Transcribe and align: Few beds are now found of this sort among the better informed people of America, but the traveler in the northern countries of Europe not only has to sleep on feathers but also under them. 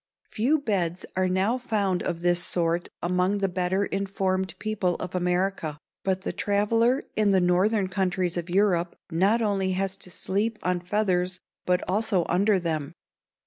Few 0.31 0.57
beds 0.57 1.05
are 1.15 1.27
now 1.27 1.59
found 1.59 2.01
of 2.01 2.21
this 2.21 2.43
sort 2.43 2.89
among 3.03 3.37
the 3.37 3.47
better 3.47 3.85
informed 3.85 4.55
people 4.57 4.95
of 4.95 5.13
America, 5.13 5.77
but 6.03 6.21
the 6.21 6.33
traveler 6.33 7.03
in 7.15 7.29
the 7.29 7.39
northern 7.39 7.87
countries 7.87 8.35
of 8.35 8.49
Europe 8.49 8.95
not 9.11 9.43
only 9.43 9.73
has 9.73 9.97
to 9.97 10.09
sleep 10.09 10.57
on 10.63 10.79
feathers 10.79 11.39
but 11.67 11.87
also 11.87 12.25
under 12.27 12.57
them. 12.57 12.93